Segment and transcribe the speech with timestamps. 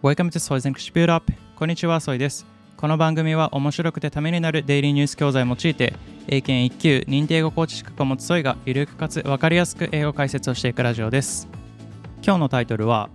[0.00, 2.46] Welcome to Soy's English Build Up こんにちは、ソイです。
[2.76, 5.92] この番組は面白くてためになるデイリーニュース教材を用いて、
[6.28, 11.48] 英検1級認定英語コーチ資格を持つソイがゆるくかつ分かりやすく英語解説をしていくラジオです。
[12.22, 13.10] 今日のタイトルは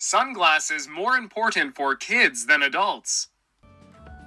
[0.00, 3.30] Sunglasses more important for kids than adults.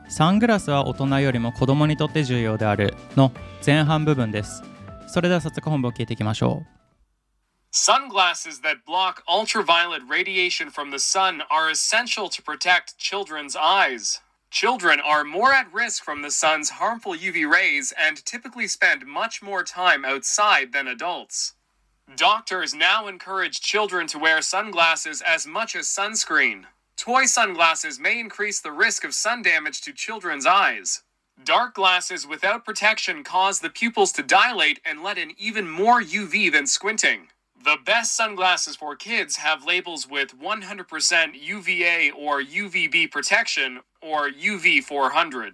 [0.09, 3.31] サングラスは大人よりも子供にとって重要であるの
[3.65, 4.63] 前半部分です。
[5.07, 6.82] それでは早速本文を聞いていきましょう。
[7.75, 14.19] Sunglasses that block ultraviolet radiation from the sun are essential to protect children's eyes.
[14.51, 19.41] Children are more at risk from the sun's harmful UV rays and typically spend much
[19.41, 21.53] more time outside than adults.
[22.15, 26.65] Doctors now encourage children to wear sunglasses as much as sunscreen.
[26.95, 31.01] Toy sunglasses may increase the risk of sun damage to children's eyes.
[31.43, 36.51] Dark glasses without protection cause the pupils to dilate and let in even more UV
[36.51, 37.29] than squinting.
[37.63, 45.51] The best sunglasses for kids have labels with 100% UVA or UVB protection or UV400.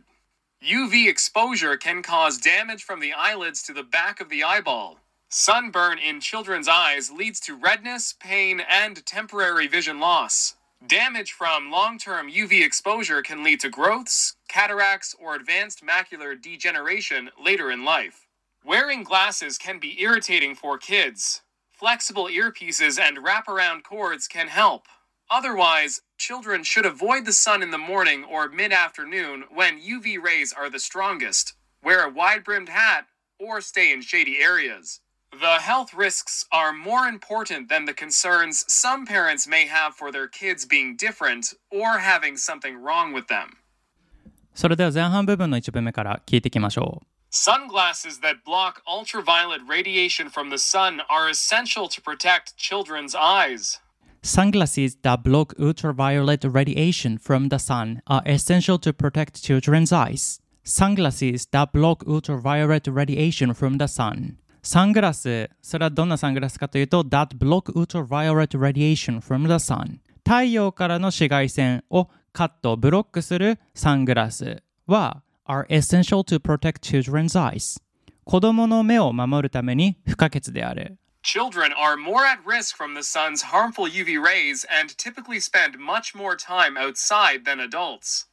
[0.65, 4.99] UV exposure can cause damage from the eyelids to the back of the eyeball.
[5.29, 10.55] Sunburn in children's eyes leads to redness, pain, and temporary vision loss.
[10.87, 17.29] Damage from long term UV exposure can lead to growths, cataracts, or advanced macular degeneration
[17.43, 18.27] later in life.
[18.65, 21.41] Wearing glasses can be irritating for kids.
[21.78, 24.86] Flexible earpieces and wraparound cords can help.
[25.30, 30.52] Otherwise, children should avoid the sun in the morning or mid afternoon when UV rays
[30.52, 31.54] are the strongest.
[31.82, 33.06] Wear a wide brimmed hat
[33.38, 35.00] or stay in shady areas.
[35.32, 40.28] The health risks are more important than the concerns some parents may have for their
[40.28, 43.56] kids being different or having something wrong with them.
[44.54, 47.07] それでは前半部分の一文目から聞いていきましょう。
[47.30, 53.80] Sunglasses that block ultraviolet radiation from the sun are essential to protect children's eyes.
[54.22, 60.40] Sunglasses that block ultraviolet radiation from the sun are essential to protect children's eyes.
[60.62, 64.38] Sunglasses that block ultraviolet radiation from the sun.
[64.62, 69.98] サングラス、それはどんなサングラスかというと、that block ultraviolet radiation from the sun。
[70.24, 77.80] 太陽からの紫外線をカット、ブロックするサングラスは are essential to protect children's eyes。
[78.24, 80.96] 子供の目を守るために不可欠である。
[81.22, 86.14] Children are more at risk from the sun's harmful UV rays and typically spend much
[86.14, 88.26] more time outside than adults.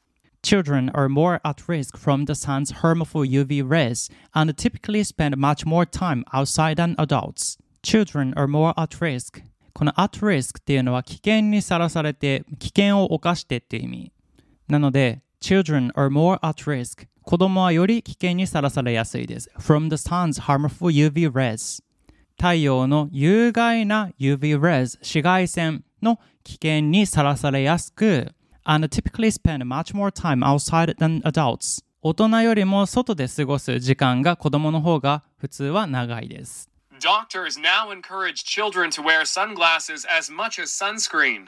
[0.44, 5.66] Children are more at risk from the sun's harmful UV rays and typically spend much
[5.66, 7.58] more time outside than adults.
[7.84, 9.42] Children are more at risk.
[9.74, 14.12] この at risk っていうのは危険にさらされて、危険を冒してっていう意味。
[14.68, 17.07] なので、 children are more at risk.
[17.23, 19.51] 子供はより危険にさらされやすいです。
[19.59, 21.83] from the sun's harmful UV rays.
[22.39, 28.31] 太陽の有害な UV rays 紫外線の危険にさらされやすく
[28.65, 36.69] and typically spend much more time outside than adults 大人よりも外で過ごす時間が子供の方が普通は長いです
[37.01, 41.47] Doctors now encourage children to wear sunglasses as much as sunscreen.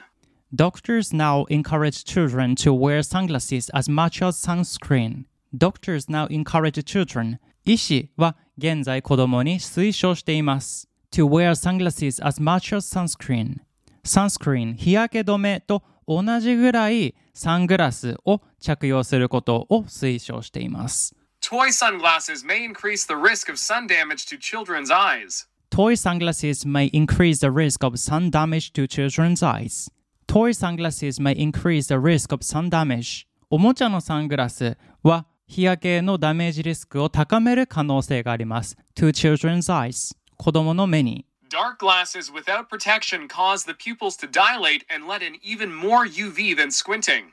[0.54, 5.24] Doctors now encourage children to wear sunglasses as much as sunscreen.
[5.52, 7.38] Doctors now encourage children.
[7.64, 10.88] 医師は現在子供に推奨しています。
[11.10, 13.60] to wear sunglasses as much as sunscreen.
[14.04, 21.16] sunscreen 日焼け止めと同じぐらいサングラスを着用することを推奨しています。
[21.40, 25.46] Toy sunglasses may increase the risk of sun damage to children's eyes.
[25.70, 29.90] Toy sunglasses may increase the risk of sun damage to children's eyes.
[30.28, 33.26] Toy sunglasses may increase the risk of sun damage.
[33.50, 38.76] おもちゃのサングラスは日焼けのダメージリスクを高める可能性があります。
[38.96, 40.16] to children's eyes.
[40.36, 41.24] 子供の目に。
[41.48, 46.56] Dark glasses without protection cause the pupils to dilate and let in even more UV
[46.56, 47.26] than squinting.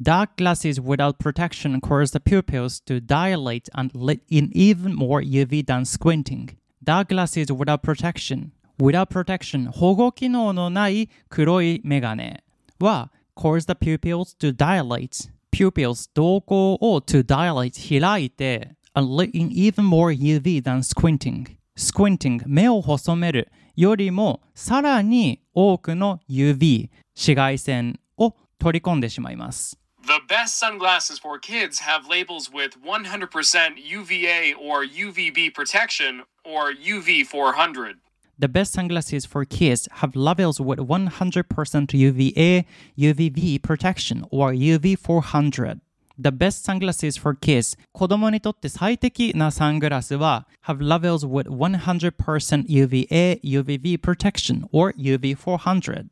[0.00, 5.66] Dark glasses without protection cause the pupils to dilate and let in even more UV
[5.66, 6.56] than squinting.
[6.84, 8.52] Dark glasses without protection.
[8.79, 12.45] Without protection 保護機能のない黒いメガネ
[12.79, 15.29] は cause the pupils to dilate.
[15.51, 21.57] Pupils 瞳孔を to dilate 開いて and let in even more UV than squinting.
[21.77, 29.77] Squinting 目を細めるよりもさらに多くの UV 紫外線を取り込んでしまいます。
[30.03, 37.95] The best sunglasses for kids have labels with 100% UVA or UVB protection or UV400.
[38.38, 42.66] The best sunglasses for kids have labels with 100% UVA,
[42.98, 45.80] UVB protection or UV400.
[46.18, 56.06] The best sunglasses for kids 子供にとって最適なサングラスは have labels with 100% UVA, UVB protection or UV400.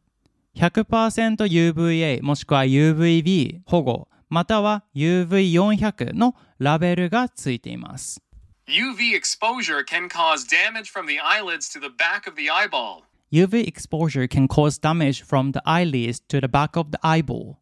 [0.57, 8.23] 100%UVA もしくは UVB 保護または UV400 のラベルがついています
[8.68, 13.04] UV exposure can cause damage from the eyelids to the back of the eyeball.
[13.32, 17.56] UV exposure can cause damage from the eyelids to the back of the eyeball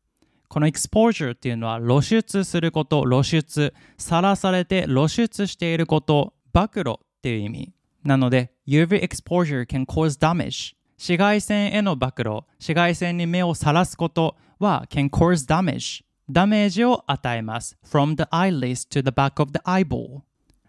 [0.47, 7.73] この exposure っていうのは露出すること露出さらされて露出していること暴露っていう意味
[8.03, 19.11] なので UV exposure can cause damage 紫外線への暴露紫外線に目をさらすことは can cause damage ダメージを与えます from the eyelids to the
[19.11, 20.21] back of the eyeball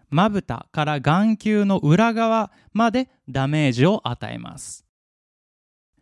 [0.09, 4.85] まぶたから眼球の裏側までダメージを与えます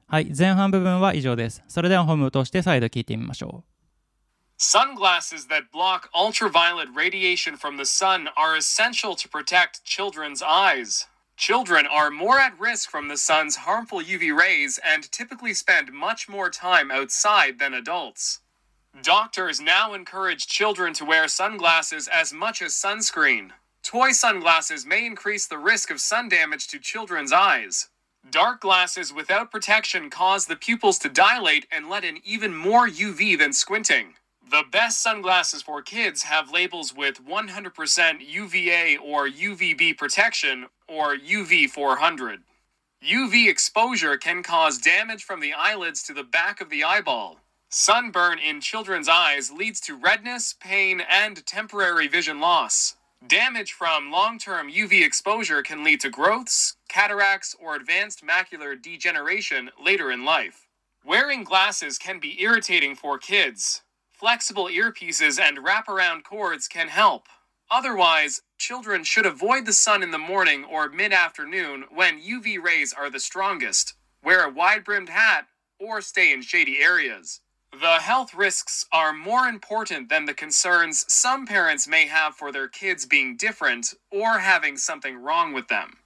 [0.07, 3.75] はい前半部分は以上ですそれでは本部として再度聞いてみましょう
[4.57, 11.07] Sunglasses that block ultraviolet radiation from the sun are essential to protect children's eyes.
[11.35, 16.29] Children are more at risk from the sun's harmful UV rays and typically spend much
[16.29, 18.39] more time outside than adults.
[19.01, 23.51] Doctors now encourage children to wear sunglasses as much as sunscreen.
[23.85, 27.89] Toy sunglasses may increase the risk of sun damage to children's eyes.
[28.27, 33.37] Dark glasses without protection cause the pupils to dilate and let in even more UV
[33.37, 34.15] than squinting.
[34.49, 42.37] The best sunglasses for kids have labels with 100% UVA or UVB protection or UV400.
[43.07, 47.37] UV exposure can cause damage from the eyelids to the back of the eyeball.
[47.69, 52.95] Sunburn in children's eyes leads to redness, pain, and temporary vision loss.
[53.27, 59.71] Damage from long term UV exposure can lead to growths, cataracts, or advanced macular degeneration
[59.83, 60.67] later in life.
[61.03, 63.81] Wearing glasses can be irritating for kids.
[64.11, 67.27] Flexible earpieces and wraparound cords can help.
[67.71, 72.93] Otherwise, children should avoid the sun in the morning or mid afternoon when UV rays
[72.93, 73.95] are the strongest.
[74.23, 75.47] Wear a wide brimmed hat
[75.79, 77.41] or stay in shady areas.
[77.74, 82.68] The health risks are more important than the concerns some parents may have for their
[82.68, 85.96] kids being different or having something wrong with them.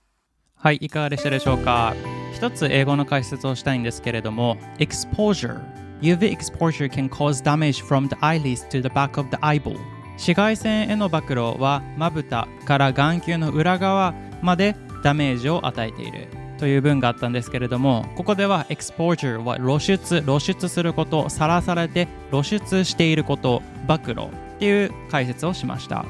[0.57, 1.95] はい、いかがでしたでしょうか
[2.33, 5.61] 一つ英語の解説をしたいんですけれども exposure
[6.01, 9.79] UV exposure can cause damage from the eyelids to the back of the eyeball
[10.17, 16.29] 紫外線への暴露はまぶたから眼球の裏側までダメージを与えている
[16.60, 24.30] という文があったんですけれどもここでは exposure は露出露出することさらされて露出していること暴露っ
[24.60, 26.06] ていう解説をしました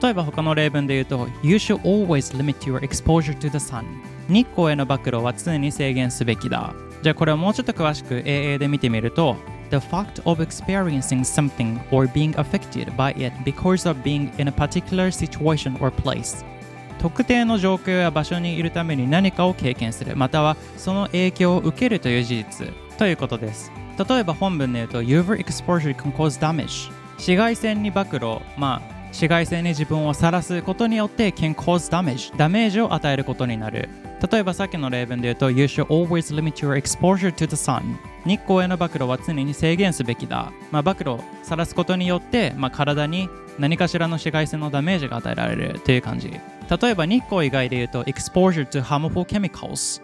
[0.00, 3.84] 例えば他の例文で言うと You should always limit your exposure to the sun
[4.28, 6.72] 日光への暴露は常に制限すべきだ
[7.02, 9.36] じゃあこれをもうちょっと詳しく AA で見てみると
[9.70, 14.52] The fact of experiencing something or being affected by it because of being in a
[14.52, 16.44] particular situation or place
[17.04, 23.70] 特定の状況や場所にいるために何かを経験するまたはその影響を受けるという事実ということです。
[24.08, 33.90] 例えば本文で言うと UV exposure can cause damage 紫外線に暴露まあ紫外線に自分をさらすことによって can cause damage ダメージを与えることになる。
[34.32, 43.28] 例えばさっきの例文で言うと You should always limit your exposure to the sun 日光への暴露は常に制限すべきだ、まあ、暴露さらすことによって、まあ、体に
[43.58, 46.30] 何かしらの紫外線のダメージが与えられるという感じ。
[46.30, 50.02] 例えば日光以外で言うと exposure to harmful chemicals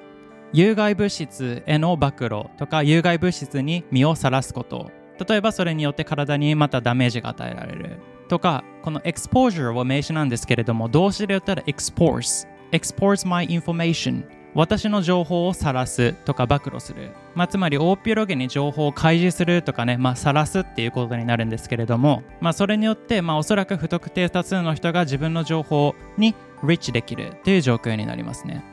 [0.52, 4.90] 有害物質への暴露とか有害物質に身をさらすこと。
[5.28, 28.64] 例えばそれによって体にまたダメージが与えられるとかこの exposure は名詞なんですけれども動詞で言ったら expose expose my information 私の情報を晒すとか暴露する、まあ、つまり大っぴろげに情報を開示するとかね、まあ、晒すっていうことになるんですけれども、まあ、それによって、まあ、おそらく不特定多数の人が自分の情報に reach できるという状況になりますね。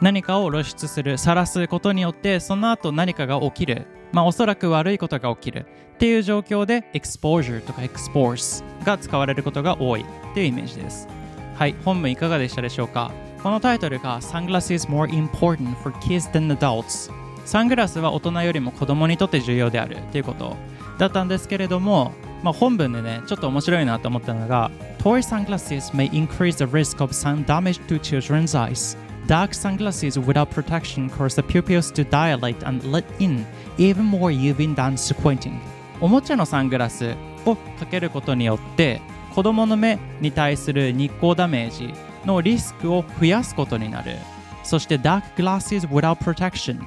[0.00, 3.86] 何かを露出する晒すことによってその後何かが起きる。
[4.12, 11.06] まあおそらく悪いことが起きるっていう状況で exposure とか expose が使われることが多いっていうイメージです。
[11.54, 13.12] はい本文いかがでしたでしょうか？
[13.42, 17.10] このタイトルが Sunglasses more important for kids than adults
[17.46, 20.56] サングラスは大人よりも子供にとって重要であるっていうこと
[20.98, 30.50] だったんですけれども、まあ、本文でねちょっと面白いなと思ったのが Toy sunglasses may increase the risk of sun damage to children's eyes Dark sunglasses without
[30.50, 33.46] protection cause the pupils to dilate and let in
[33.78, 35.58] even more UV than squinting
[35.98, 37.14] おもちゃのサングラス
[37.46, 39.00] をかけることによって
[39.34, 44.16] 子供の目に対する日光ダメージのリスクを増やすことになる。
[44.62, 46.80] そして Dark glasses without protection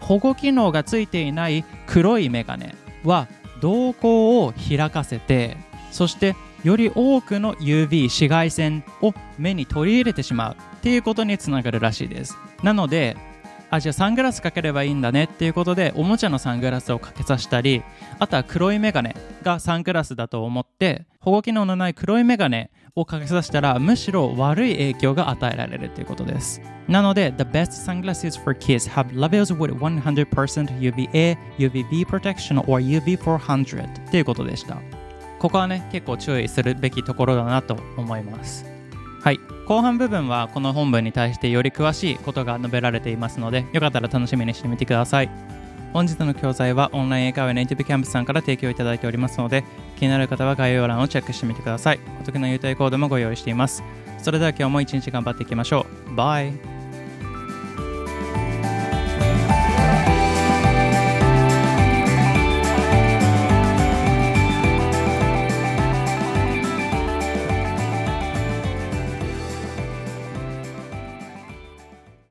[0.00, 3.26] 保護機能がついていない黒いメガネは
[3.60, 5.56] 瞳孔を開かせて
[5.90, 12.36] そしてより多くの UV 紫外線を目に取り入れてしまうっていうことにつながるらしいです。
[12.62, 13.16] なので
[13.74, 17.82] あじゃあサングラスかければいいんだねっていうことでおもちゃのサングラスをかけさせたり
[18.20, 26.60] あとは黒いメガネがサングラスだと思って保護機能のない黒いメガネをかけさせたらむしろ悪い影響が与えられるということです。
[26.86, 34.78] なので The best sunglasses for kids have levels with 100% UVA, UVB protection or UV400 っていうことでした。
[35.40, 38.64] ここはね結構注意するべきところだなと思います。
[39.20, 39.53] はい。
[39.66, 45.30] 後半部分はこの本文に対してより詳しいことが述べられていますのでよかったら楽しみにしてみてください。
[45.92, 49.62] 本日の教材はオンライン英会話ネイティブキャンプさんから提供いただいておりますので
[49.96, 52.00] 気になる方は概要欄をチェックしてみてください。
[52.20, 53.82] お得な優待コードもご用意しています。
[54.18, 56.14] それでは今日も一日頑張っていきましょう。
[56.14, 56.73] バイ。